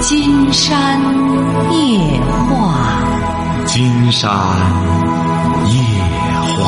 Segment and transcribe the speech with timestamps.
[0.00, 0.98] 金山
[1.70, 4.30] 夜话，金山
[5.66, 5.76] 夜
[6.56, 6.64] 话。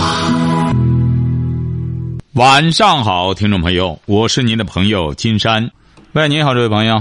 [2.34, 5.70] 晚上好，听众朋友，我是您的朋友金山。
[6.12, 6.96] 喂，你好，这位朋友。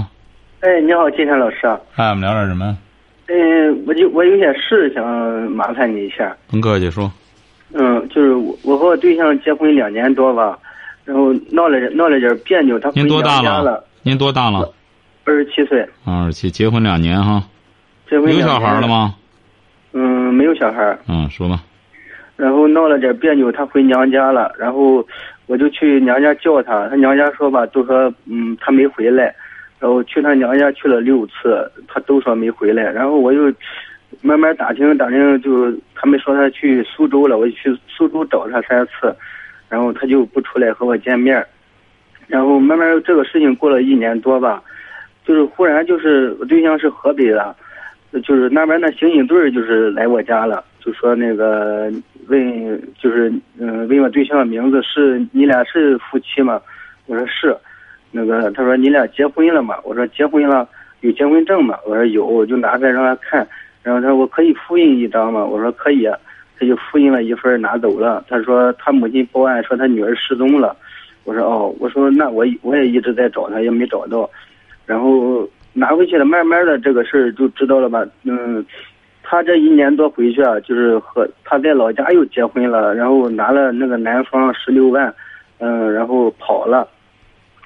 [0.60, 1.66] 哎，你好，金山老师。
[1.96, 2.78] 哎，我们聊点什么？
[3.26, 5.04] 嗯，我就我有点事想
[5.52, 6.34] 麻烦你一下。
[6.50, 7.12] 甭客气，说。
[7.74, 10.58] 嗯，就是我我和我对象结婚两年多吧，
[11.04, 13.84] 然后闹了闹了点别扭，他回您多大了？
[14.02, 14.72] 您多大了？
[15.24, 15.86] 二十七岁。
[16.04, 17.42] 二十七，结婚两年哈。
[18.08, 18.88] 结婚两有小孩了？
[18.88, 19.14] 吗？
[19.92, 20.98] 嗯，没有小孩。
[21.08, 21.62] 嗯，说吧。
[22.36, 25.06] 然后闹了点别扭，他回娘家了，然后
[25.46, 29.34] 我就去娘家叫他，他娘家说吧，都说嗯他没回来，
[29.78, 33.52] 然后去他娘家去了六次，他都说没回来，然后我又
[34.22, 39.14] 慢慢打听打听，就他们说他去苏州了，我就去苏州找他三次，
[39.68, 41.44] 然后他就不出来和我见面，
[42.26, 44.60] 然后慢慢这个事情过了一年多吧，
[45.24, 47.54] 就是忽然就是我对象是河北的，
[48.24, 51.90] 就是那边的刑警队就是来我家了，就说那个
[52.28, 56.60] 问就是嗯、问我对象的名字是你俩是夫妻吗？
[57.06, 57.56] 我说是，
[58.10, 59.76] 那个他说你俩结婚了吗？
[59.84, 60.68] 我说结婚了，
[61.00, 61.78] 有结婚证吗？
[61.86, 63.46] 我说有，我就拿出来让他看，
[63.82, 65.44] 然后他说我可以复印一张吗？
[65.44, 66.06] 我说可以，
[66.58, 68.24] 他就复印了一份拿走了。
[68.28, 70.76] 他说他母亲报案说他女儿失踪了，
[71.24, 74.28] 我说哦，我说那我我也一直在找他，也没找到，
[74.92, 78.04] 然后拿回去了，慢慢的这个事儿就知道了吧？
[78.24, 78.62] 嗯，
[79.22, 85.10] 他这一年多回去啊，就是和他在老家又结婚了，然后拿了那个男方十六万，
[85.60, 86.86] 嗯，然后跑了，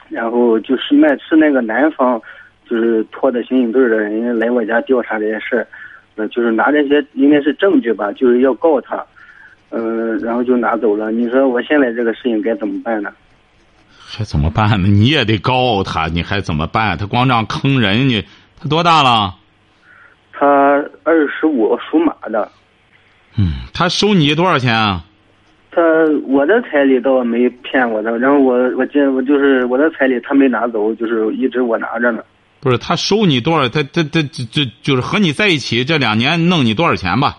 [0.08, 2.22] 然后就是那是那个男方，
[2.70, 5.66] 就是拖着刑警队的人来我家调查这些事儿，
[6.14, 9.04] 呃，就是拿这些应该是证据吧，就是要告他，
[9.70, 11.10] 嗯，然后就拿走了。
[11.10, 13.10] 你说我现在这个事情该怎么办呢？
[14.17, 14.89] 还怎么办呢？
[14.89, 16.97] 你也得告他，你还怎么办？
[16.97, 18.25] 他光这样坑人，你
[18.59, 19.34] 他多大了？
[20.33, 20.47] 他
[21.05, 22.50] 二十五，属马的。
[23.37, 25.05] 嗯，他收你多少钱啊？
[25.70, 25.83] 他
[26.27, 32.22] 我的彩礼倒没骗我的，然后我我今我就是我的彩礼他没拿走，就是一直我拿着呢。
[32.60, 33.69] 不是，他收你多少？
[33.69, 37.37] 他他他就就就是和你在一起这两年弄你多少钱吧？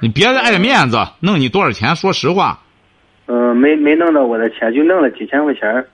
[0.00, 1.94] 你别爱面子，弄你多少钱？
[1.94, 2.63] 说实话，
[3.26, 5.86] 嗯、没没弄到我的钱，就弄了几千块钱儿。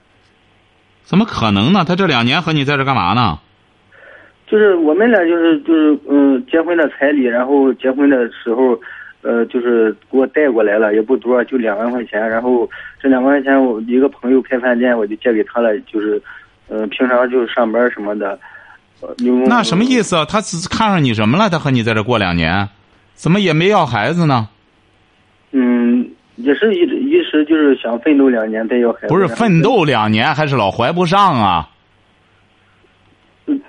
[1.03, 1.83] 怎么可能呢？
[1.87, 3.39] 他这两年和你在这干嘛呢？
[4.47, 8.77] 就是我们俩就是就是嗯结婚的彩礼，然后结婚的时候，
[9.21, 12.19] 呃就是给我带过来了，也不多，就两万块钱。
[12.29, 12.69] 然后
[13.01, 16.21] 这两万块钱我一个朋友开饭店，我就借给他了，就是，
[16.67, 18.37] 呃平常就是上班什么的。
[18.99, 19.15] 呃
[19.47, 20.25] 那什么意思啊？
[20.25, 21.49] 他只看上你什么了？
[21.49, 22.67] 他和你在这过两年，
[23.13, 24.49] 怎么也没要孩子呢？
[26.41, 29.07] 嗯，也是一直一时就是想奋斗两年再要孩子。
[29.07, 31.69] 不是奋斗两年，还是老怀不上啊？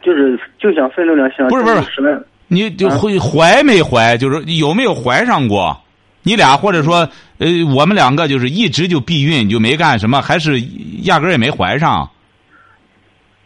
[0.01, 2.27] 就是就想奋斗两想不是不是。
[2.49, 4.17] 你就啊会怀没怀？
[4.17, 5.77] 就是有没有怀上过？
[6.23, 10.61] 你俩或者说，呃，我们两个就是一直就避孕，就没干什么，还是
[11.05, 12.09] 压根儿也没怀上？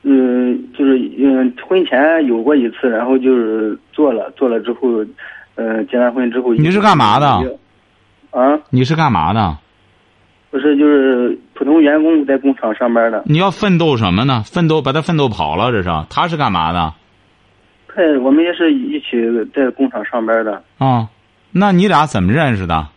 [0.03, 4.89] 嗯，就是嗯，婚前有过一次，然后就是做了，做了之后，
[5.55, 6.53] 呃，结完婚之后。
[6.53, 7.59] 你是干嘛的？
[8.31, 9.59] 啊，你是干嘛的？
[10.51, 13.23] 不是，就是普通员工在工厂上班的。
[13.27, 14.43] 你要奋斗什么呢？
[14.45, 16.95] 奋斗把他奋斗跑了，这是他是干嘛的？
[17.89, 19.07] 他我们也是一起
[19.55, 21.09] 在工厂上班的，啊、
[21.51, 22.89] 那你俩怎么认识的？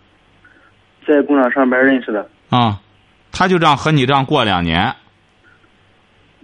[1.08, 2.30] 在工厂上班认识的。
[2.50, 2.80] 啊、
[3.32, 4.94] 他就这样和你这样过两年，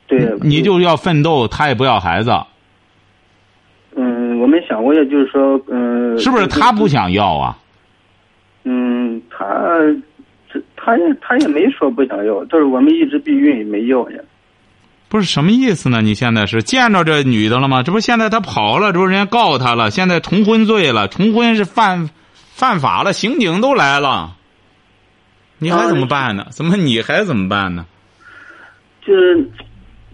[0.08, 2.32] 对，你就要奋斗，他也不要孩子，
[3.96, 6.48] 嗯，我没想过，也就是说，嗯，是不是？
[6.48, 7.58] 他不想要啊？
[9.40, 10.04] 嗯，
[10.48, 14.20] 他这他也他也没说不想要，但是我们一直避孕也没要呀。
[15.08, 16.02] 不是什么意思呢？
[16.02, 17.84] 你现在是见着这女的了吗？
[17.84, 22.10] 这不现在他跑了，这不人家告他了，现在重婚罪了，重婚是犯
[22.54, 24.36] 犯法了，刑警都来了，
[25.60, 26.48] 你还怎么办呢？
[26.50, 27.86] 怎么你还怎么办呢？
[29.06, 29.48] 就是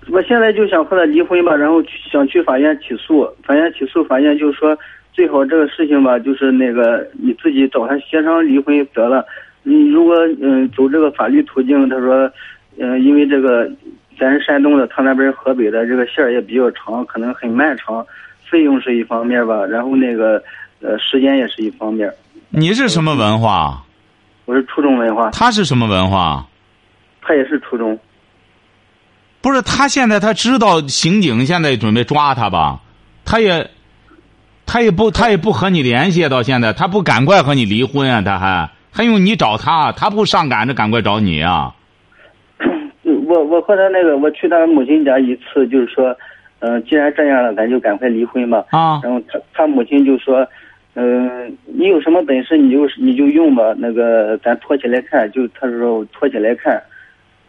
[0.09, 4.77] 我现在就想和他离婚吧，然后去想去法院起诉，法院起诉，法院就说
[5.13, 9.25] 最好这个事情吧，就是那个你自己找他协商离婚得了。
[9.63, 12.31] 你如果嗯走这个法律途径，他说，
[12.79, 13.69] 嗯、因为这个
[14.19, 18.05] 咱是山东的，他那边河北的，这个线儿也比较长，可能很漫长，
[18.49, 20.41] 费用是一方面吧，然后那个
[20.81, 22.11] 呃时间也是一方面。
[22.49, 23.83] 你是什么文化？
[24.45, 26.45] 我是初中文化，他是什么文化？
[27.21, 27.97] 他也是初中。
[29.41, 32.79] 不是他现在他知道刑警现在准备抓他吧？
[33.23, 33.69] 他也，
[34.71, 38.21] 他也不他也不和你联系，到现在他不赶快和你离婚啊？
[38.21, 39.91] 他还还用你找他？
[39.91, 41.75] 他不上赶着赶快找你啊？
[43.03, 46.15] 我我和他那个，我去他母亲家一次，就是说，
[46.59, 48.63] 嗯、既然这样了，咱就赶快离婚吧。
[48.69, 50.47] 啊，然后他他母亲就说，
[50.93, 56.81] 嗯、你有什么本事你就你就用吧，那个咱拖起来看，就他说拖起来看，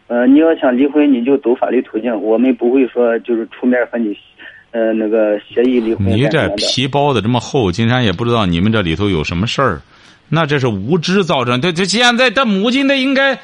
[0.08, 4.16] 呃，你要想离婚你就走法律途径，我们不会说就是出面和你，
[4.72, 6.48] 呃，那个协议离婚你这。
[6.56, 9.80] 皮包的这么厚，金山也不知道你们这里头有什么事儿，
[10.28, 11.60] 那这是无知造成。
[11.60, 13.38] 这这现在他母亲他应该，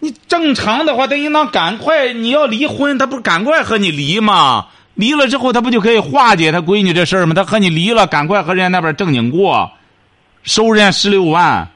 [0.00, 4.66] 你正常的话，他应当赶快你要离婚，他不是赶快和你离吗？
[4.94, 7.32] 离了之后，他不就可以化解他闺女这事儿吗？
[7.34, 9.70] 他和你离了，赶快和人家那边正经过，
[10.42, 11.66] 收人家十六万，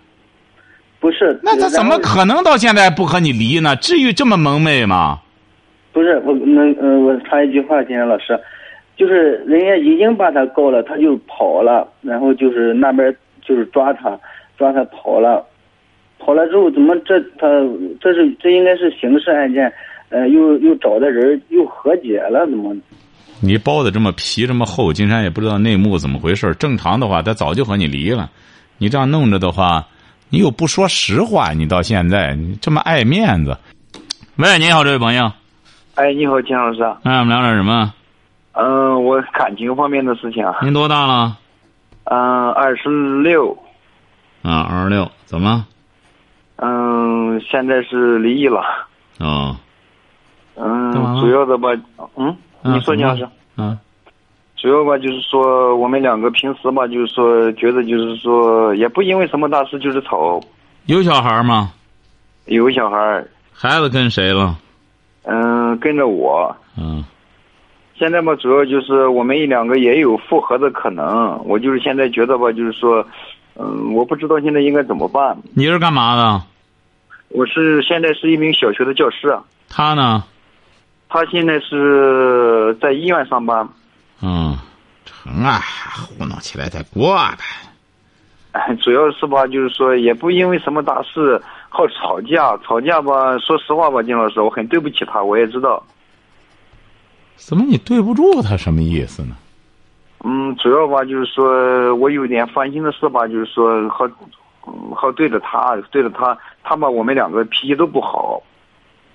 [1.00, 3.74] 不是，那他怎么可能到现在不和你离呢？
[3.76, 5.18] 至于这么蒙昧吗？
[5.90, 8.38] 不是我那呃，我插一句话，金山老师，
[8.98, 14.18] 就是人家已经把他告了，他就跑了，然后就是那边就是抓他，
[14.58, 15.42] 抓他跑了，
[16.18, 17.46] 跑了之后怎么这他
[18.00, 19.72] 这是这应该是刑事案件，
[20.08, 22.76] 呃，又又找的人又和解了，怎么？
[23.40, 26.52] 你包的这么皮这么厚，金山也不知道内幕怎么回事。
[26.54, 28.28] 正常的话，他早就和你离了。
[28.78, 29.86] 你这样弄着的话，
[30.28, 33.56] 你又不说实话，你到现在你这么爱面子。
[34.38, 35.30] 喂，你好，这位朋友，
[35.94, 36.82] 哎，你好，金老师。
[37.04, 37.94] 哎我们聊点什么？
[38.60, 40.58] 嗯、我感情方面的事情啊。
[40.62, 41.38] 您多大了？
[42.04, 42.88] 嗯，二十
[43.22, 43.56] 六。
[44.42, 45.66] 啊，二十六，怎么了？
[46.56, 48.60] 嗯，现在是离异了。
[49.20, 49.56] 哦，
[50.56, 51.68] 嗯干嘛，了主要的吧，
[52.16, 52.28] 嗯，
[52.62, 53.28] 啊你说，金怎么了老师。
[53.58, 53.78] 嗯，
[54.56, 60.40] 主要吧，就是说我们两个平时吧，就是说觉得就是说也不因为什么大事就是吵。
[60.86, 61.72] 有小孩吗？
[62.46, 64.56] 有小孩，孩子跟谁了？
[65.22, 66.56] 嗯，跟着我。
[66.76, 67.04] 嗯，
[67.98, 71.38] 现在嘛，主要就是我们一两个也有复合的可能。
[71.44, 73.04] 我就是现在觉得吧，就是说，
[73.56, 75.36] 嗯，我不知道现在应该怎么办。
[75.54, 76.42] 你是干嘛的？
[77.30, 80.24] 我是现在是一名小学的教师，啊他呢？
[81.08, 83.68] 他现在是在医院上班。
[84.22, 84.56] 嗯，
[85.04, 85.60] 成啊，
[85.96, 87.44] 糊弄起来再过呗。
[88.80, 95.82] 主要是吧，就是说也不因为什么大事好吵架，吵架吧，说实话吧，金老师，我很对不起他，我也知道。
[97.38, 98.56] 怎么你对不住他？
[98.56, 99.34] 什么意思呢？
[100.24, 104.04] 嗯，主要吧，就是说我有点烦心的事吧，就是说好，
[104.66, 108.42] 嗯好对着他，对着他，他吧，我们两个脾气都不好。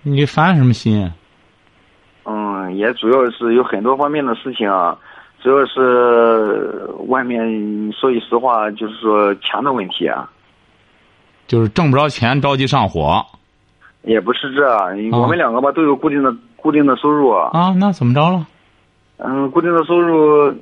[0.02, 1.12] 你烦什么心？
[2.26, 4.98] 嗯，也主要是有很多方面的事情啊，
[5.42, 10.30] 主要是外面说句实话，就是说钱的问题啊，
[11.46, 13.24] 就是挣不着钱，着急上火
[14.04, 14.66] 也不是这，
[15.12, 17.76] 我们两个吧都有固定的固定的收入啊，啊？
[17.78, 18.48] 那怎么着了？
[19.18, 20.54] 嗯，固定的收入，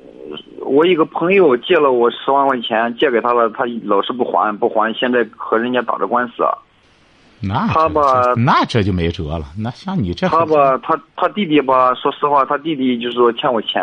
[0.66, 6.52] 我一个朋友借了我十万块钱，借给他了，他老是不还，不还，现在和人家打着官司啊。
[7.40, 9.46] 那他吧那这就没辙了。
[9.58, 13.82] 那像你这他吧，他他弟弟吧，说实话，他弟弟就是说欠我钱，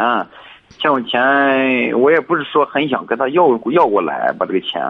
[0.79, 4.81] 欠我钱，我也不是说很想跟他要要过来把这个钱，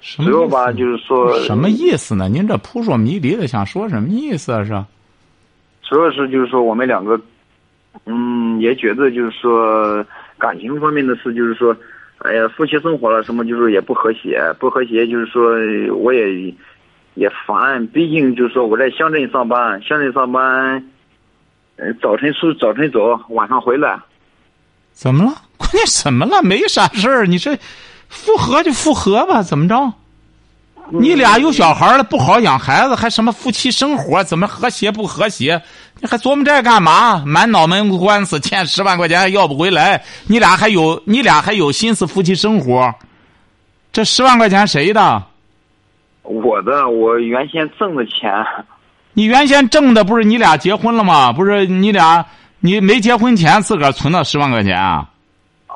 [0.00, 2.28] 什么意思主要吧就是说什么意思呢？
[2.28, 4.64] 您这扑朔迷离的，想说什么意思啊？
[4.64, 4.84] 是？
[5.90, 7.20] 主要是就是说我们两个，
[8.06, 10.06] 嗯，也觉得就是说
[10.38, 11.76] 感情方面的事，就是说，
[12.18, 15.50] 哎呀，夫妻生活了什么，就是也不和谐，不和谐，就是说
[15.96, 16.54] 我也
[17.14, 20.88] 也烦，毕竟就是说我在乡镇上班，乡镇上班，
[21.74, 23.98] 呃，早晨出早晨走，晚上回来，
[24.92, 25.32] 怎么了？
[25.56, 26.40] 关键什么了？
[26.44, 27.26] 没啥事儿。
[27.26, 27.58] 你这
[28.08, 29.92] 复合就复合吧，怎么着？
[30.88, 35.60] 你俩有小孩了，不好好养孩子，还什么夫妻生活怎么和谐不和谐？
[36.00, 37.22] 你还琢磨这干嘛？
[37.26, 42.92] 满脑门官司，欠十万块钱还要不回来，你俩还有你俩还有心思夫妻生活？
[43.92, 45.22] 这十万块钱谁的？
[46.22, 48.32] 我的我原先挣的钱，
[49.12, 51.32] 你原先挣的不是你俩结婚了吗？
[51.32, 52.24] 不是你俩
[52.60, 55.09] 你没结婚前自个儿存的十万块钱啊？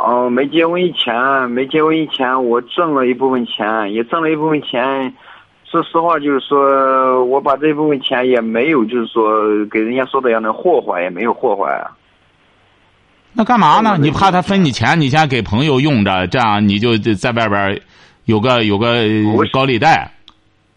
[0.07, 5.15] 哦，没结婚以前，没结婚以前，我挣了一部分钱，也挣了一部分钱。
[5.65, 11.91] 说实话，就是说我把这部分钱也没有，就是说给人家说的样的祸害，也没有祸害啊。
[13.33, 13.97] 那干嘛呢？
[13.99, 17.81] 你怕他分你钱，你先给朋友用着，这样你就在外边
[18.27, 18.93] 有个有个
[19.53, 20.13] 高利贷。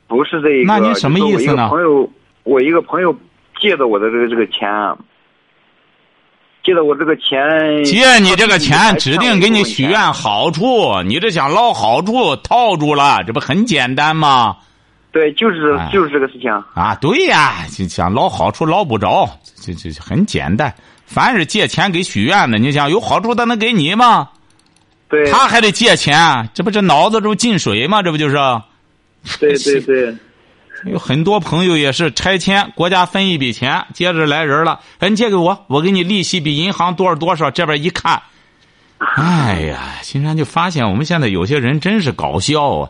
[0.07, 0.73] 不是这一个。
[0.73, 2.09] 那您什么意思呢朋友，
[2.43, 3.13] 我一个朋友
[3.59, 4.67] 借的我的这个这个钱，
[6.67, 7.81] 借了我这个钱。
[7.85, 14.57] 借你这个钱，指定给你许愿好处，你这想捞好处套住了，这不很简单吗？
[15.13, 16.51] 对，就是哎就是这个事情。
[16.73, 19.29] 啊，对呀，就想捞好处捞不着，
[19.61, 20.73] 这这这很简单。
[21.05, 24.27] 凡是借钱给许愿的，你想有好处他能给你吗？
[25.07, 28.03] 对，他还得借钱，这不这脑子这不进水吗？
[28.03, 28.35] 这不就是？
[29.39, 30.13] 对对对。
[30.85, 37.49] 有很多朋友也是拆迁，国家分一笔钱，接着来人了，哎，你借给我，我给你利息比银行多少多少。
[37.49, 38.21] 这边一看，
[39.17, 42.89] 哎呀，金山就发现我们现在有些人真是搞笑啊！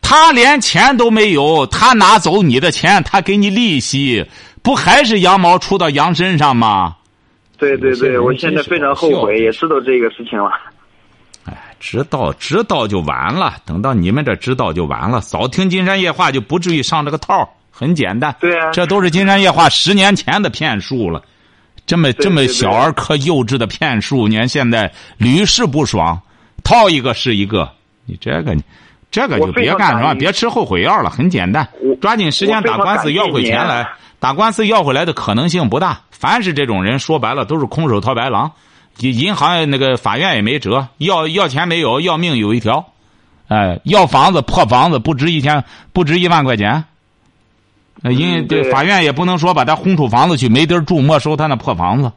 [0.00, 4.24] 他连钱都没有，他拿走你的钱，他给你利息，
[4.62, 6.94] 不还是羊毛出到羊身上吗？
[7.58, 10.50] 对对对，我现在非常后悔，也知道这个事情了。
[11.78, 15.20] 知道知道就完了，等到你们这知道就完了。
[15.20, 18.34] 早听金山夜话就不至于上这个套儿很简单。
[18.40, 21.22] 对啊这都是金山夜话十年前的骗术了。
[21.86, 26.20] 这么这么小儿科幼稚的骗术，你看现在屡试不爽，
[26.64, 27.70] 套一个是一个。
[28.06, 28.56] 你这个，
[29.10, 31.68] 这个就别干什么，别吃后悔药了，很简单，
[32.00, 33.88] 抓紧时间打官司要回钱来。
[34.18, 36.00] 打官司要回来的可能性不大。
[36.10, 38.50] 凡是这种人，说白了都是空手套白狼。
[39.00, 42.92] 银银行那个法院也没辙，要要钱没有，要命有一条。
[43.48, 46.84] 哎，要房子破房子不值一千，不值一万块钱。
[48.02, 52.12] 呃因嗯对法院也不能说把他轰出房子去，没地儿住，没收他那破房子。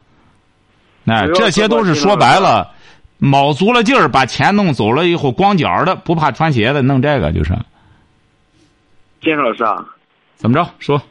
[1.05, 2.71] 哎，这些都是说白了，
[3.17, 7.57] 卯足了劲儿把钱弄走了以后，光脚的不怕穿鞋的，弄这个就是
[9.21, 9.85] 金老师啊，
[10.35, 11.01] 怎么着说？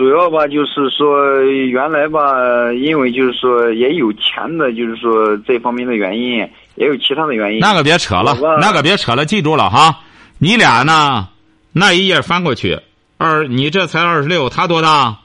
[0.00, 6.38] 主要吧就是说原来吧，因为就是说也有钱的，就是说这方面的原因，
[6.76, 7.60] 也有其他的原因。
[7.60, 9.98] 那个别扯了，那个别扯了，记住了哈。
[10.38, 11.28] 你俩呢？
[11.74, 12.80] 那一页翻过去，
[13.18, 15.18] 二，你这才二十六，他多大？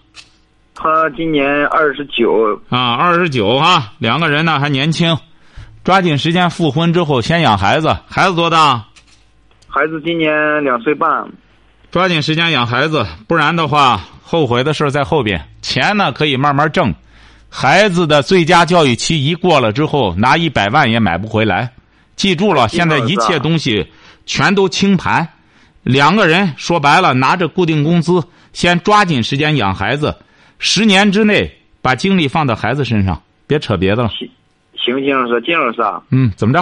[0.73, 5.17] 他今年二十九，啊，二十九哈，两个人呢还年轻，
[5.85, 7.95] 抓紧时间复婚之后先养孩子。
[8.09, 8.83] 孩子多大？
[9.69, 11.25] 孩子今年两岁半。
[11.95, 15.41] 抓紧时间养孩子，不然的话，后悔的事在后边。
[15.61, 16.93] 钱呢可以慢慢挣，
[17.49, 21.71] 孩子的最佳教育期一过了之后，拿一百万也买不回来。
[22.17, 23.87] 记住了，现在一切东西
[24.25, 25.25] 全都清盘。
[25.83, 28.21] 两个人说白了，拿着固定工资，
[28.51, 30.17] 先抓紧时间养孩子，
[30.59, 31.49] 十年之内
[31.81, 34.09] 把精力放到孩子身上，别扯别的了。
[34.75, 36.61] 行，金老师，金老师啊，嗯，怎么着？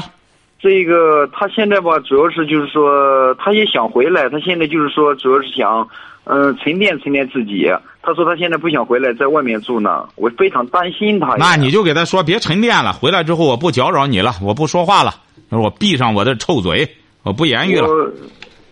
[0.63, 5.85] 这个他现在吧，主要是就是说，他也想回来，他现在就是说，主要是想，
[6.23, 7.69] 嗯、沉淀沉淀自己。
[8.01, 11.35] 他说他现在不想回来，在外面住呢，我非常担心他。
[11.35, 15.15] 那你就给他说别沉淀了，回来之后我不搅扰你了，我不说话了，
[15.49, 16.87] 我闭上我的臭嘴，
[17.23, 17.89] 我不言语了。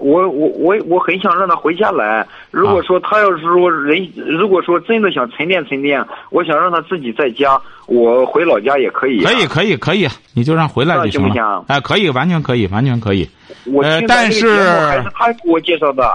[0.02, 2.28] 我我我我很想让他回家来。
[2.50, 9.30] 如果说他要是说人，如果说真的想沉淀沉淀，我想让他自己在家，我回老家也可以、啊。
[9.30, 11.28] 可以，可以，可以，你就让回来就行了。
[11.28, 13.30] 那行不行哎，可以，完全可以，完全可以。
[13.66, 16.12] 我呃但听咱这个还是他给我介绍的。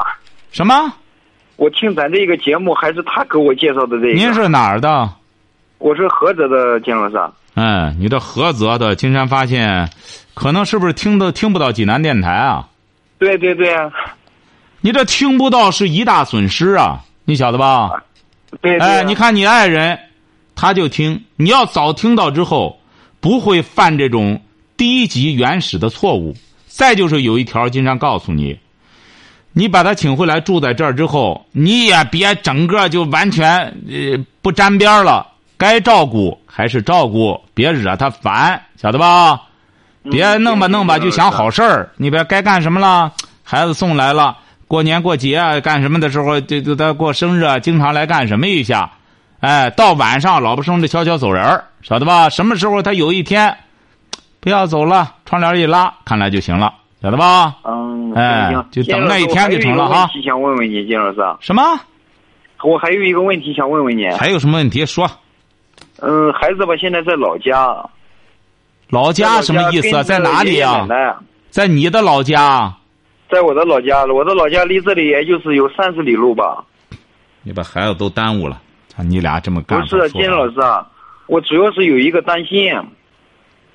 [0.51, 0.75] 什么？
[1.57, 4.13] 我听咱这个节目还是他给我介绍的这个。
[4.13, 5.09] 您是哪儿的？
[5.79, 7.19] 我是菏泽的金老师。
[7.55, 9.89] 嗯，你这菏泽的，金山发现，
[10.35, 12.67] 可能是不是听都听不到济南电台啊？
[13.19, 13.75] 对对对，
[14.81, 17.91] 你这听不到是一大损失啊，你晓得吧？
[18.61, 18.81] 对对。
[18.81, 19.99] 哎，你看你爱人，
[20.55, 21.25] 他就听。
[21.37, 22.79] 你要早听到之后，
[23.21, 24.41] 不会犯这种
[24.77, 26.37] 低级原始的错误。
[26.67, 28.59] 再就是有一条，经常告诉你，
[29.53, 33.51] 你把他请回来住在这儿之后，你也别整个就完全
[33.89, 35.27] 呃不沾边了。
[35.57, 39.41] 该照顾还是照顾，别惹他烦，晓得吧？
[40.11, 41.91] 别弄吧弄吧就想好事儿。
[41.97, 44.37] 你别该干什么了，孩子送来了。
[44.69, 48.91] 过年过节啊，干什么的时候，就就他过生日啊，经常来干什么一下，
[49.39, 52.29] 哎，到晚上老婆生的悄悄走人儿，晓得吧？
[52.29, 53.57] 什么时候他有一天
[54.41, 57.55] 不要走了，窗帘一拉，看来就行了，晓得吧？
[57.63, 61.63] 嗯，哎就等那一天就成了哈想问问你，金老师，什么？
[62.65, 64.09] 我还有一个问题想问问你。
[64.19, 65.09] 还有什么问题说？
[66.01, 67.89] 嗯，孩子吧，现在在老家。
[68.91, 70.03] 老家什么意思啊？
[70.03, 70.87] 在哪里啊？
[71.51, 72.73] 在你的老家？
[73.29, 76.65] 在我的老家，我的老家离这里也就是有三十里路吧。
[77.43, 78.61] 你把孩子都耽误了，
[78.95, 80.87] 看你俩这么干不是金老师啊，
[81.27, 82.73] 我主要是有一个担心。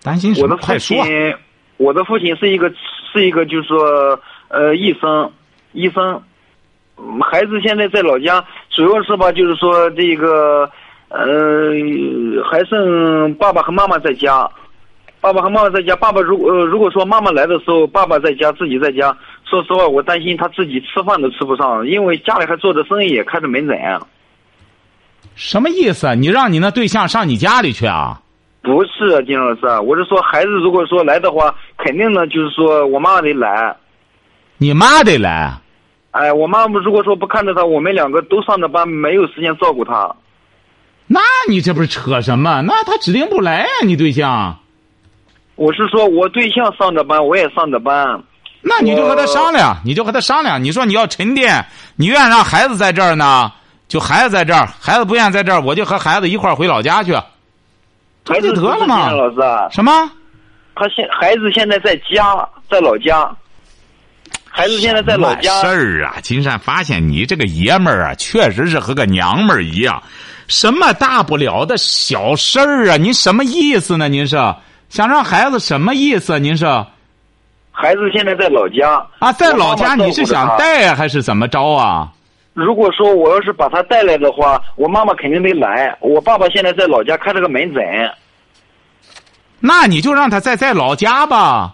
[0.02, 0.48] 担心什么？
[0.48, 1.04] 我的父快说！
[1.04, 1.36] 亲，
[1.78, 2.72] 我的父亲是一个
[3.12, 5.32] 是一个，就是说呃医生，
[5.74, 6.14] 医生。
[6.16, 10.70] 嗯孩子现在在老家，主要是吧，就是说这个
[11.10, 11.72] 呃
[12.50, 14.48] 还剩爸爸和妈妈在家。
[15.22, 19.16] 爸爸和妈妈在家，爸爸如呃如果说妈妈来的时候，爸爸在家，自己在家。
[19.48, 23.78] 说实话，我担心他自己吃饭都吃不上，因为家里还做着生意，开着门诊。
[25.36, 26.14] 什么意思啊？
[26.16, 28.22] 你让你那对象上你家里去啊？
[28.64, 33.76] 不是啊，金老师啊，我是说孩子如果说来的话，肯定呢就是说我妈妈得来。
[34.58, 35.54] 你妈得来。
[36.12, 40.16] 哎，我妈妈如果说不看着他，我们两个都上着班，没有时间照顾他。
[41.06, 42.62] 那你这不是扯什么？
[42.62, 43.70] 那他指定不来啊！
[43.86, 44.58] 你对象。
[45.62, 48.20] 我是说我对象上着班，我也上着班。
[48.62, 50.64] 那你就和他商量，你就和他商量。
[50.64, 51.64] 你说你要沉淀，
[51.96, 53.52] 你愿意让孩子在这儿呢，
[53.88, 57.12] 就孩子在这儿；孩子不愿意在这儿，我就和孩子一块儿回老家去。
[58.26, 59.12] 这不就得了吗？
[59.12, 59.36] 老师，
[59.76, 59.92] 什么？
[60.74, 62.36] 他现孩子现在在家，
[62.68, 63.30] 在老家。
[64.50, 65.62] 孩子现在在老家。
[65.62, 70.02] 事儿啊，金山发现你这个爷们儿啊，确实是和个娘们儿一样。
[70.48, 72.98] 什么大不了的小事儿啊？
[72.98, 74.08] 您什么意思呢？
[74.10, 74.38] 您是
[74.92, 76.38] 想让孩子什么意思？
[76.38, 76.66] 您是？
[77.72, 82.12] 孩子现在在老家啊，在老家你是想带还是怎么着啊？
[82.54, 85.96] 如果说我要是把他带来的话，我妈妈肯定没来。
[86.02, 87.82] 我爸爸现在在老家开了个门诊。
[89.62, 91.74] 那你就让他在在老家吧。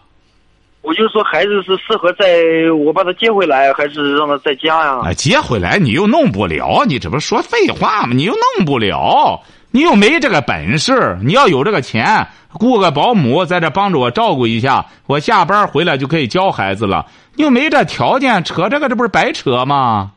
[0.81, 4.99] 我就说孩子是适合在我把他接回来，还是让他在家呀？
[5.03, 8.09] 啊，接回来你又弄不了，你这不是说废话吗？
[8.13, 11.17] 你又弄不了，你又没这个本事。
[11.23, 17.05] 你要有这个钱，雇个保姆在这帮着我照顾一下，我下班回来就可以教孩子了。
[17.35, 20.11] 你又没这条件，扯这个这不是白扯吗？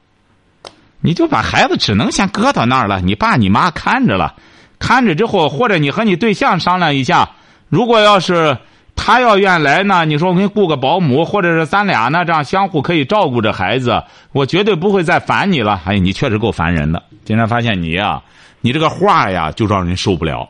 [1.01, 4.35] 你就把孩子只能先搁到那儿了，你爸你妈看着了，
[4.79, 7.31] 看着之后，或者你和你对象商量一下，
[7.69, 8.57] 如果要是。
[9.03, 14.03] 他要愿来呢，你说我给你雇个保姆，或者是咱俩呢，这样相互可以照顾着孩子，
[14.33, 15.81] 我绝对不会再烦你了。
[15.87, 17.03] 哎，你确实够烦人的。
[17.25, 18.21] 经常发现你呀，
[18.61, 20.49] 你这个话呀，就让人受不了。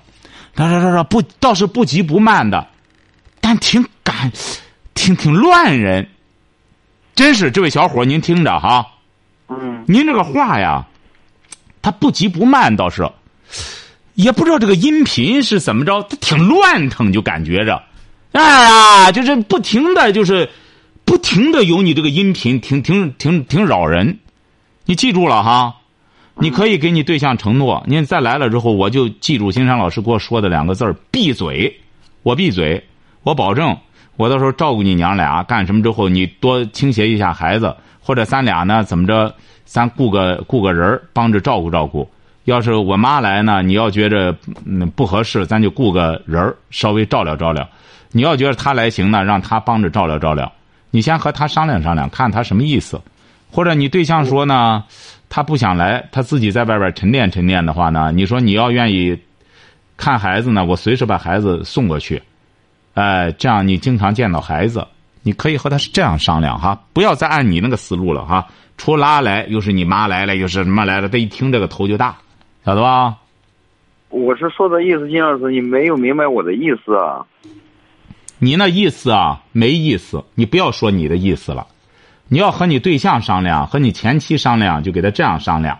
[0.54, 2.66] 他说说说不，倒是不急不慢的，
[3.40, 4.32] 但挺感，
[4.94, 6.08] 挺挺乱人。
[7.14, 8.86] 真是，这位小伙您听着哈。
[9.48, 9.84] 嗯。
[9.86, 10.86] 您这个话呀，
[11.82, 13.08] 他不急不慢倒是，
[14.14, 17.82] 也不知道这个音频是怎么着，他挺乱腾，就感觉着。
[18.32, 20.48] 哎呀，就是不停的就是，
[21.04, 24.18] 不停的有你这个音频，挺挺挺挺扰人。
[24.84, 25.76] 你记住了哈，
[26.36, 31.74] 你可以给你对象承诺，您再来了之后，我就记住金山老师给我说的两个字儿：闭嘴。
[32.22, 32.82] 我闭嘴，
[33.22, 33.76] 我保证，
[34.16, 39.34] 我到时候照顾你娘俩干什么之后，你多倾斜一下孩子，或者咱俩呢怎么着，
[39.64, 42.08] 咱雇个雇个人帮着照顾照顾。
[42.44, 44.34] 要是我妈来呢，你要觉着
[44.64, 47.68] 嗯不合适，咱就雇个人稍微照料照料。
[48.12, 50.50] 你要觉得她来行呢，让她帮着照料照料。
[50.90, 53.00] 你先和他商量商量，看他什么意思。
[53.52, 54.84] 或者你对象说呢，
[55.30, 59.18] 他不想来，他自己在外边沉淀沉淀的话呢，你说你要愿意
[59.96, 62.22] 看孩子呢，我随时把孩子送过去。
[62.94, 64.86] 哎，这样你经常见到孩子，
[65.22, 68.46] 你可以和他是这样商量哈，不要再按你那个思路了哈。
[68.76, 71.08] 出拉来又是你妈来了，又是什么来了？
[71.08, 72.16] 他一听这个头就大，
[72.64, 73.16] 晓得吧？
[74.08, 77.24] 我是说的意思，金老师，你没有明白我的意思啊。
[78.38, 80.24] 你那意思啊，没意思。
[80.34, 81.66] 你不要说你的意思了，
[82.30, 85.78] 你要和你对象商量，和你前妻商量，就给他这样商量。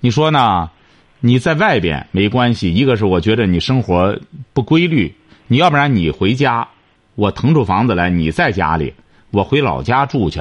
[0.00, 0.70] 你说呢？
[1.18, 4.16] 你在外边没关系，一个是我觉得你生活
[4.52, 5.14] 不规律，
[5.48, 6.68] 你要不然你回家，
[7.16, 8.94] 我腾出房子来，你在家里，
[9.32, 10.40] 我回老家住去。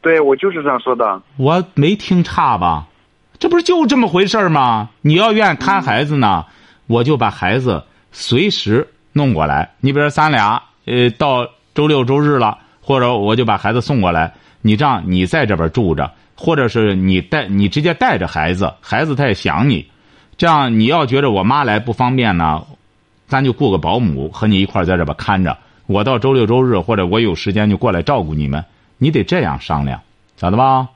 [0.00, 1.22] 对，我就是这样说的。
[1.36, 2.88] 我没听差吧？
[3.38, 4.90] 这不是就这么回事吗？
[5.00, 6.44] 你要愿意看孩子呢，
[6.88, 9.70] 我就把孩子随时弄过来。
[9.80, 10.60] 你比如说咱俩。
[10.84, 19.86] 呃，到周六周日了，或者我就把孩子送过来，你这样你在这边住着，或者是你带你直接带着孩子，孩子他也想你，
[20.38, 22.64] 这样你要觉得我妈来不方便呢，
[23.26, 28.64] 咱就雇个保姆和你一块在这边看着，我到周六周日或者我有时间就过来照顾你们，
[28.98, 30.00] 你得这样商量，
[30.36, 30.88] 晓得吧？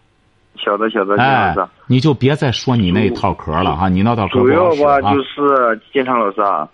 [0.64, 1.54] 晓得晓得，哎，
[1.86, 6.66] 你就别再说你那一套壳了哈，你那套壳主要吧就是金昌老师啊。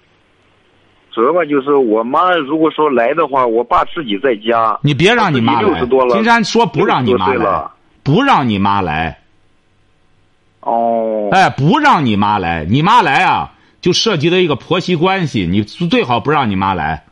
[1.12, 4.79] 主要吧，就是我妈如果说来的话，我爸自己在家。
[4.83, 5.87] 你别让你妈来了。
[6.11, 7.64] 金山说不让你妈来，
[8.03, 9.18] 不让你妈来。
[10.61, 11.29] 哦。
[11.31, 17.05] 哎，不让你妈来，你妈来啊，就涉及到一个婆媳关系，你最好不让你妈来。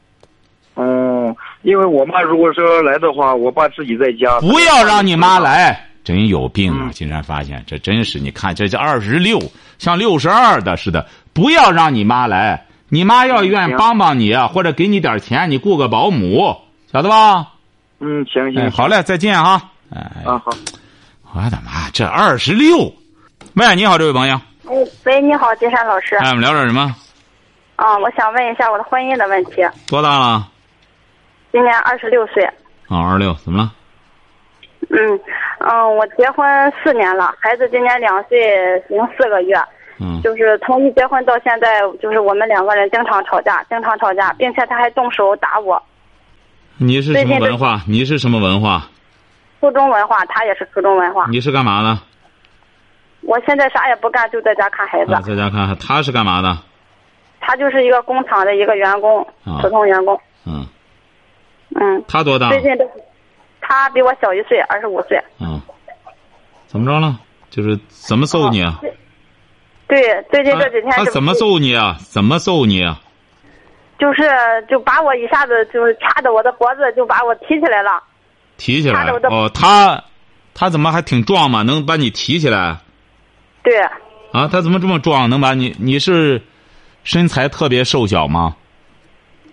[0.75, 4.41] 哦，因为我妈如果说来的话，我爸自己在家。
[4.41, 6.89] 不要让你妈来，真有病啊！
[6.91, 9.39] 金山发现，这真是你看，这这二十六
[9.79, 12.65] 像六十二的似的，不要让你妈来。
[12.93, 16.57] 你妈要愿意帮帮你，或者给你点钱，你雇个保姆，
[16.93, 17.53] 晓得吧？
[18.01, 19.71] 嗯，行行，好嘞，再见哈。
[19.95, 20.51] 哎，啊好。
[21.33, 22.93] 我的妈，这二十六。
[23.55, 24.35] 喂，你好，这位朋友。
[24.67, 24.75] 哎，
[25.05, 26.17] 喂，你好，金山老师。
[26.17, 26.95] 哎，我们聊点什么？
[27.77, 29.63] 啊，我想问一下我的婚姻的问题。
[29.87, 30.49] 多大了？
[31.53, 32.45] 今年二十六岁。
[32.89, 33.73] 啊，二十六，怎么了？
[34.89, 35.21] 嗯
[35.61, 36.45] 嗯，我结婚
[36.83, 39.55] 四年了，孩子今年两岁零四个月。
[40.01, 45.81] 嗯，就是从一结婚到现在，就是我们两个人经常吵架，经常吵架，并且他还动手打我。
[46.79, 47.83] 你是什么文化？
[47.87, 48.89] 你是什么文化？
[49.61, 51.27] 初中文化，他也是初中文化。
[51.29, 51.99] 你是干嘛的？
[53.21, 55.13] 我现在啥也不干，就在家看孩子。
[55.23, 56.57] 在家看，他是干嘛的？
[57.39, 59.27] 他就是一个工厂的一个员工，
[59.61, 60.19] 普通员工。
[60.47, 60.67] 嗯。
[61.79, 62.03] 嗯。
[62.09, 62.49] 他多大？
[62.49, 62.71] 最近，
[63.61, 65.23] 他比我小一岁，二十五岁。
[65.39, 65.61] 嗯，
[66.67, 67.19] 怎么着了？
[67.51, 68.81] 就是怎么揍你啊？
[69.91, 71.99] 对，最近这几天就他怎么揍你啊？
[72.01, 73.01] 怎么揍你啊？
[73.99, 74.23] 就是
[74.71, 78.01] 就把我一下子就是掐着我的脖子，就把我提起来了。
[78.57, 80.03] 提起来哦，他
[80.55, 81.63] 他怎么还挺壮嘛？
[81.63, 82.79] 能把你提起来
[83.63, 83.79] 对，
[84.33, 84.49] 啊？
[84.49, 85.29] 他怎么这么壮？
[85.29, 85.75] 能把你？
[85.79, 86.41] 你是
[87.03, 88.57] 身材特别瘦小吗？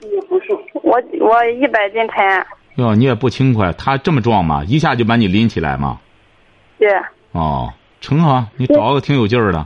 [0.01, 0.45] 也不是
[0.83, 2.45] 我我一百斤沉。
[2.75, 4.63] 哟，你也不轻快，他这么壮嘛？
[4.65, 5.99] 一下就把你拎起来嘛？
[6.77, 6.87] 对，
[7.31, 8.47] 哦，成啊！
[8.55, 9.65] 你找个挺有劲儿的，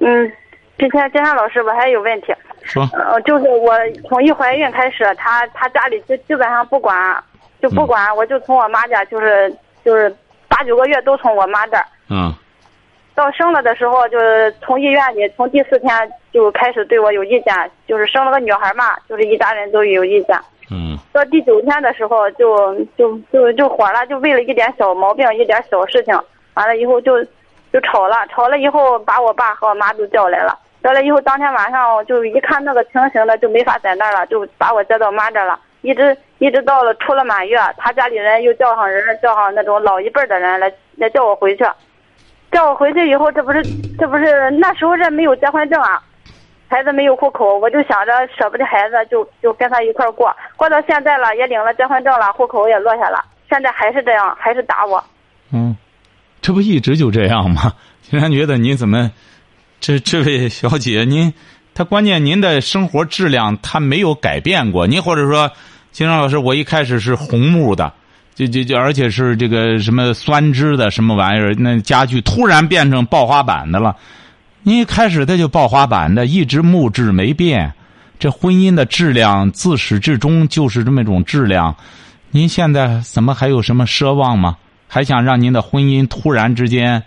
[0.00, 0.32] 嗯，
[0.78, 2.34] 之前金山老师，我还有问题。
[2.62, 3.74] 说呃，就是我
[4.08, 7.22] 从一怀孕开始，他他家里就基本上不管，
[7.62, 10.14] 就不管，我就从我妈家，就是就是
[10.48, 11.84] 八九个月都从我妈这儿。
[12.08, 12.34] 嗯
[13.14, 15.90] 到生了的时候，就是从医院里，从第四天
[16.32, 20.34] 就开始对我有意见，就是生了个女孩嘛，就是一家人都有意见。
[20.70, 26.18] 嗯到第九天的时候就，就就就火了，就为了一点小毛病，一点小事情，
[26.54, 27.16] 完了以后就
[27.72, 41.64] 就吵了，吵了以后把我爸和我妈都叫来了，叫来以后当天晚上就一看那个情形的就没法在那儿了，就把我接到妈这了，一直一直到了出了满月，他家里人又叫上人，叫上那种老一辈的人来来叫我回去，
[42.50, 43.62] 叫我回去以后，这不是
[43.98, 46.02] 这不是那时候这没有结婚证啊。
[46.68, 55.02] 孩子没有户口，我就想着舍不得孩子，就就跟他一块过，过到现在了，也领了结婚证了，户口也落下了，现在还是这样，还是打我。
[55.52, 55.76] 嗯，
[56.42, 57.72] 这不一直就这样吗？
[58.10, 59.10] 竟然觉得您怎么，
[59.80, 61.32] 这这位小姐您，
[61.74, 65.50] 她关键您的生活质量她没有改变过，您或者说，
[65.92, 67.92] 金山老师，我一开始是红木的，
[68.34, 73.94] 就就就而且是这个什么酸枝的什么玩意儿，那家具突然变成爆花板的了。
[74.62, 77.72] 您一开始它就爆花板的，一直木质没变，
[78.18, 81.74] 这婚姻的质量自始至终就是这么一种质量。
[82.30, 84.56] 您现在怎么还有什么奢望吗？
[84.92, 87.00] 还想让您的婚姻突然之间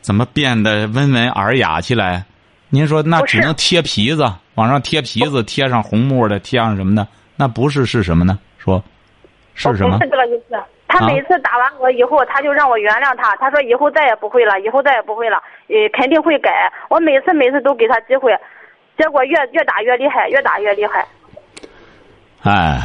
[0.00, 2.24] 怎么变得温文尔雅起来？
[2.70, 7.08] 您说那只能贴皮子，往上贴皮子，贴上红木的，贴上什么的？
[7.34, 8.38] 那不是是什么呢？
[8.56, 8.80] 说，
[9.54, 10.04] 是什么不？
[10.04, 10.56] 是这个意思。
[10.86, 16.72] 他啊每次打完我以后，他就让我原谅他，他说以后再也不会了，以后再也不会了，呃，肯定会改。
[16.88, 18.32] 我每次每次都给他机会，
[18.96, 21.04] 结果越越打越厉害，越打越厉害。
[22.42, 22.80] 哎，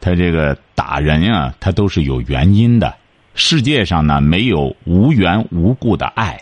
[0.00, 2.94] 他这个打人啊，他都是有原因的。
[3.38, 6.40] 世界上呢，没有无缘无故的爱，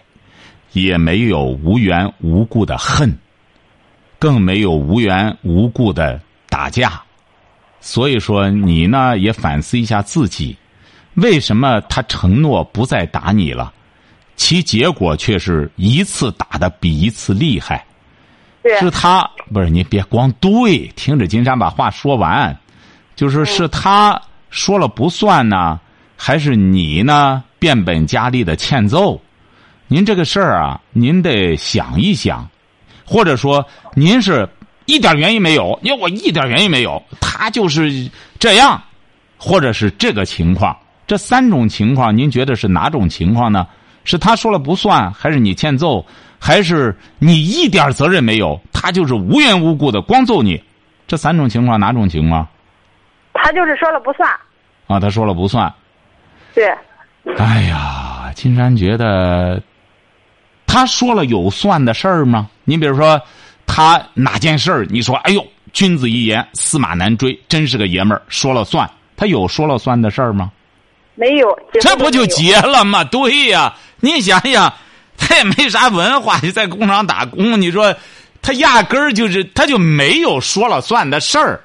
[0.72, 3.12] 也没有无缘无故的恨，
[4.18, 7.02] 更没有无缘无故的打架。
[7.80, 10.56] 所以说，你呢也反思一下自己，
[11.14, 13.72] 为什么他承诺不再打你了，
[14.36, 17.84] 其结果却是一次打的比一次厉害。
[18.78, 22.56] 是他不是你别光对，听着金山把话说完，
[23.16, 25.78] 就是是他说了不算呢，
[26.16, 29.20] 还是你呢变本加厉的欠揍？
[29.86, 32.48] 您这个事儿啊，您得想一想，
[33.04, 34.48] 或者说您是
[34.86, 38.82] 一点原因没有，因为我一点原因没有，他就是这样，
[39.36, 43.66] 或者是这个情况，这三种情况，您觉得是哪种情况呢？
[44.04, 46.04] 是他说了不算，还是你欠揍，
[46.38, 48.60] 还是你一点责任没有？
[48.72, 50.62] 他就是无缘无故的光揍你，
[51.06, 52.46] 这三种情况哪种情况？
[53.32, 54.28] 他就是说了不算。
[54.86, 55.72] 啊，他说了不算。
[56.54, 56.72] 对，
[57.36, 59.60] 哎呀，金山觉得，
[60.66, 62.48] 他说了有算的事儿吗？
[62.64, 63.20] 你比如说，
[63.66, 68.88] 他哪件事儿，你说，哎呦，君子一言，驷马难追，真是个爷们儿，说了算。
[69.16, 70.50] 他有说了算的事儿吗？
[71.14, 71.58] 没有。
[71.80, 73.04] 这不就结了吗？
[73.04, 74.72] 对呀，你想想，
[75.16, 77.60] 他也没啥文化，就在工厂打工。
[77.60, 77.94] 你说，
[78.42, 81.60] 他压根儿就是他就没有说了算的事儿。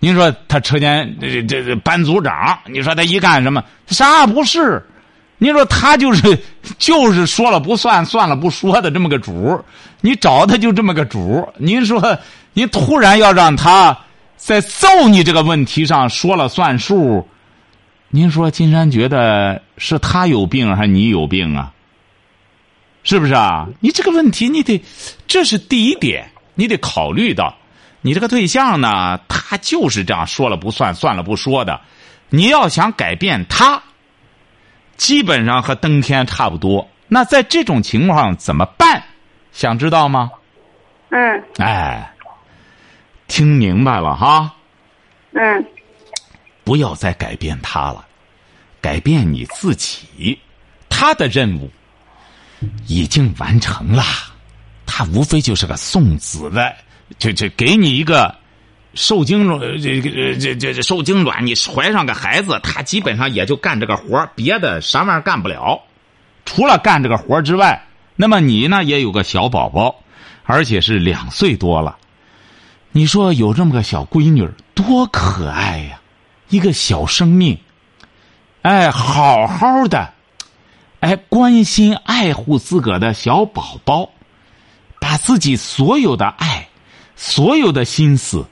[0.00, 4.84] 您说他车间这这这班组长，你说他一干什么啥也不是？
[5.38, 6.38] 您说他就是
[6.78, 9.62] 就是说了不算，算了不说的这么个主
[10.00, 12.18] 你找他就这么个主您说
[12.52, 13.96] 您突然要让他
[14.36, 17.26] 在揍你这个问题上说了算数，
[18.08, 21.72] 您说金山觉得是他有病还是你有病啊？
[23.02, 23.66] 是不是啊？
[23.80, 24.82] 你这个问题你得，
[25.26, 27.56] 这是第一点，你得考虑到，
[28.02, 31.80] 你这个对象呢，他就是这样说了不算，算了不说的。
[32.28, 33.82] 你要想改变他，
[34.96, 36.88] 基本上和登天差不多。
[37.08, 39.02] 那在这种情况怎么办？
[39.52, 40.30] 想知道吗？
[41.10, 42.12] 嗯哎，
[43.26, 44.54] 听明白了哈。
[45.32, 45.66] 嗯
[46.62, 48.06] 不要再改变他了，
[48.80, 50.38] 改变你自己。
[50.88, 51.68] 他的任务
[52.86, 54.04] 已经完成了，
[54.86, 56.76] 他无非就是个送子的，
[57.18, 58.34] 就就给你一个
[58.94, 65.80] 受精卵，这这这这受精卵，你怀上个孩子，他基本上也就干这个活别的啥玩意儿干不了。
[66.44, 70.02] 除了干这个活之外，那么你呢也有个小宝宝，
[70.44, 71.96] 而且是两岁多了。
[72.92, 76.00] 你说有这么个小闺女多可爱呀，
[76.48, 77.56] 一个小生命，
[78.62, 80.12] 哎，好好的，
[80.98, 84.10] 哎，关心爱护自个的小宝宝，
[85.00, 86.59] 把自己所有的爱、
[87.20, 88.46] 所有的心思。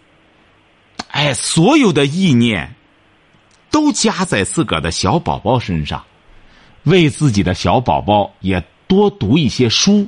[1.11, 2.75] 哎，所有的意念
[3.71, 6.05] 都加在自个儿的小宝宝身上，
[6.83, 10.07] 为自己的小宝宝也多读一些书，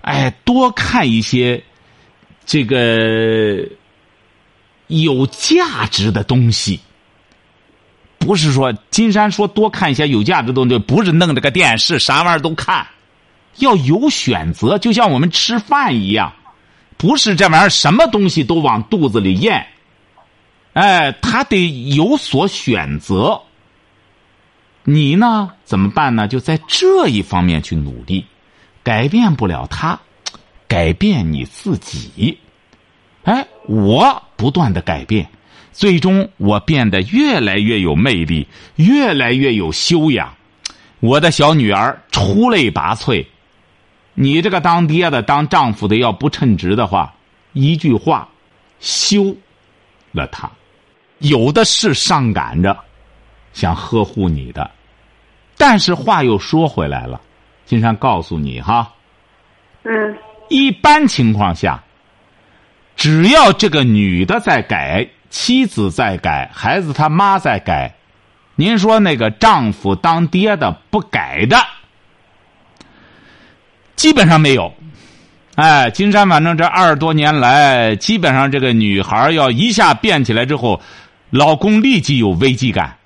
[0.00, 1.62] 哎，多看一些
[2.46, 3.68] 这个
[4.86, 6.80] 有价值的东西。
[8.18, 12.86] 不是说金山说多看一些有价值的东西，不是弄这个电视啥玩意儿都看，
[13.58, 16.32] 要有选择，就像我们吃饭一样，
[16.96, 19.66] 不是这玩意儿什么东西都往肚子里咽。
[20.72, 23.40] 哎，他得有所选择。
[24.82, 25.50] 你呢？
[25.64, 26.28] 怎么办呢？
[26.28, 28.26] 就在这一方面去努力，
[28.82, 29.98] 改变不了他，
[30.68, 32.38] 改变你自己。
[33.22, 35.26] 哎，我不断的改变，
[35.72, 40.34] 最终我变得越来越有魅力，越来越有修养。
[41.00, 43.24] 我的小女儿出类拔萃。
[44.14, 47.12] 你这个当爹的、当丈夫的，要不称职的话，
[47.52, 48.28] 一句话，
[48.80, 49.36] 休
[50.12, 50.50] 了他。
[51.18, 52.76] 有的是上赶着，
[53.52, 54.70] 想呵护你的，
[55.56, 57.20] 但是话又说回来了，
[57.64, 58.92] 金山告诉你哈，
[59.84, 60.16] 嗯，
[60.48, 61.82] 一般情况下，
[62.96, 67.94] 只要这个女的在改，妻子在改，孩子他妈在改，
[68.56, 71.56] 您说那个丈夫当爹的不改的，
[73.96, 74.72] 基本上没有。
[75.56, 80.80] 哎，金山反正这二十多年来，基本上这个女孩要一下变起来之后。
[81.30, 82.96] 老公立即有危机感，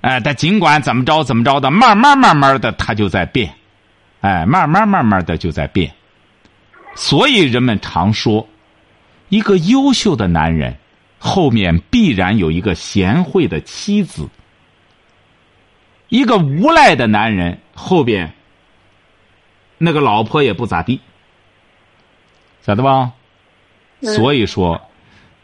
[0.00, 3.54] 哎，但尽管怎么着怎么着的，慢慢慢慢的他就在变，
[4.20, 5.92] 哎，慢慢慢慢的就在变。
[6.96, 8.48] 所以人们常说，
[9.28, 10.76] 一个优秀的男人
[11.20, 14.24] 后面必然有一个贤惠的妻子；
[16.08, 18.32] 一个无赖的男人后边
[19.78, 21.00] 那个老婆也不咋地，
[22.66, 23.12] 晓得吧？
[24.02, 24.80] 所以说，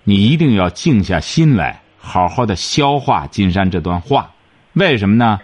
[0.03, 1.81] 你一定要静下心来。
[2.07, 4.31] 好好的消化金山这段话，
[4.75, 5.41] 为什么呢？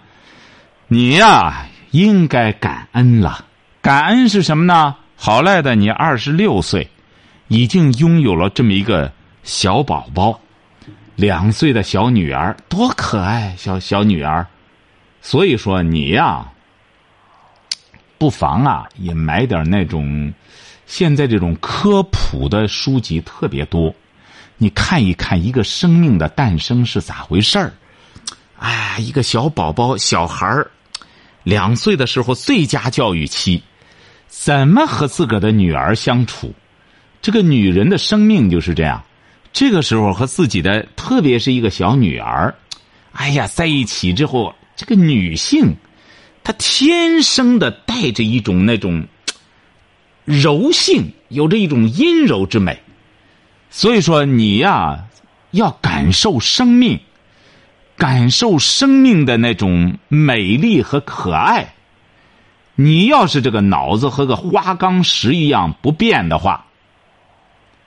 [0.87, 3.45] 你呀，应该感恩了。
[3.81, 4.95] 感恩是什么呢？
[5.15, 6.87] 好赖的，你二十六岁，
[7.47, 10.39] 已经拥有了这么一个小宝宝，
[11.15, 14.45] 两岁的小女儿，多可爱，小小女儿。
[15.19, 16.51] 所以说，你呀，
[18.21, 20.31] 不妨啊，也买点那种，
[20.85, 23.91] 现在这种科普的书籍特别多。
[24.57, 27.73] 你看一看一个生命的诞生是咋回事儿？
[28.59, 30.69] 哎，一个小宝宝、小孩儿，
[31.41, 33.63] 两岁的时候最佳教育期，
[34.27, 36.53] 怎么和自个儿的女儿相处？
[37.23, 39.03] 这个女人的生命就是这样，
[39.51, 42.53] 这个时候和自己的，特别是一个小女儿，
[43.13, 45.75] 哎呀，在一起之后，这个女性，
[46.43, 49.05] 他天生的带着一种那种
[50.25, 52.79] 柔性，有着一种阴柔之美。
[53.69, 55.05] 所以说，你呀，
[55.51, 56.99] 要感受生命，
[57.95, 61.73] 感受生命的那种美丽和可爱。
[62.75, 66.65] 你要是这个脑子和个花岗石一样不变的话，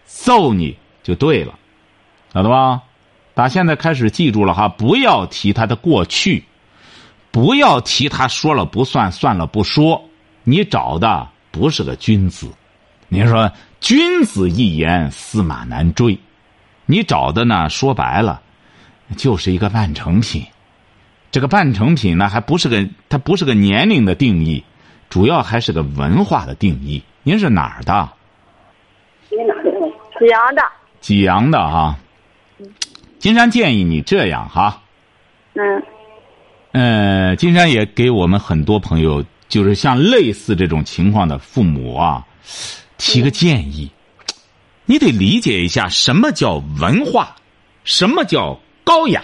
[0.06, 1.58] 揍你就对了，
[2.32, 2.82] 晓得吧？
[3.34, 6.44] 打现在开始记住了哈，不要提他的过去，
[7.34, 10.00] 不要提他说了不算，算了不说。
[10.44, 12.48] 你找的不是个君子，
[13.08, 13.50] 您说。
[13.80, 16.16] 君子一言，驷马难追。
[16.86, 17.68] 你找的呢？
[17.68, 18.40] 说白了，
[19.16, 20.46] 就是一个半成品。
[21.32, 24.62] 这个半成品呢，还不是个，它不是个年龄的定义，
[25.10, 27.02] 主要还是个文化的定义。
[27.24, 28.08] 您是哪儿的？
[29.28, 30.62] 济阳的。
[31.00, 31.96] 济阳的哈。
[33.18, 34.80] 金山建议你这样哈。
[35.54, 35.82] 嗯。
[36.74, 42.26] 呃，金山也给我们很多朋友，就是像类似这种情况的父母啊。
[42.98, 43.92] 提个建议，
[44.84, 47.36] 你得理解一下什么叫文化，
[47.84, 49.22] 什么叫高雅。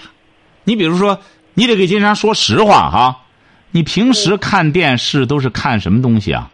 [0.63, 1.19] 你比如说，
[1.55, 3.23] 你得给金山说实话哈。
[3.73, 6.53] 你平时看电视都是看什么东西啊？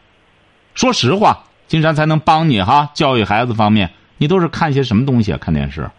[0.74, 2.90] 说实话，金山才能帮你哈。
[2.94, 5.38] 教育孩子方面，你都是看些什么东西啊？
[5.38, 5.90] 看电视？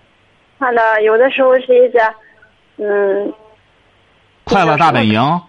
[0.58, 2.00] 看的有的时候是一些，
[2.78, 3.32] 嗯，
[4.48, 5.42] 快乐大本营。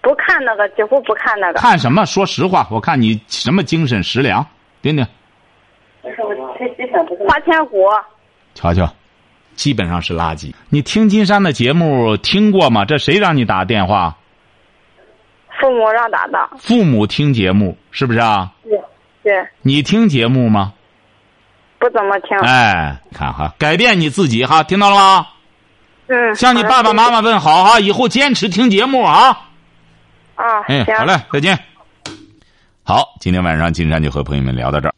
[0.00, 1.60] 不看那个，几乎不看那个。
[1.60, 2.06] 看什么？
[2.06, 4.46] 说实话，我看你什么精神食粮？
[4.80, 5.06] 丁丁。
[7.26, 7.84] 花千骨。
[8.54, 8.90] 瞧瞧，
[9.54, 10.52] 基本上是垃圾。
[10.70, 12.84] 你听金山的节目听过吗？
[12.84, 14.16] 这谁让你打电话？
[15.60, 16.38] 父母让打的。
[16.58, 18.52] 父母听节目是不是啊？
[18.64, 18.80] 对
[19.22, 20.72] 对，你听节目吗？
[21.78, 22.38] 不怎么听。
[22.38, 25.26] 哎，看哈，改变你自己哈，听到了吗？
[26.08, 26.34] 嗯。
[26.34, 29.48] 向你爸爸妈妈问好哈，以后坚持听节目啊。
[30.34, 30.96] 啊，哎，行。
[30.96, 31.58] 好嘞，再见。
[32.82, 34.94] 好，今天晚上金山就和朋友们聊到这儿。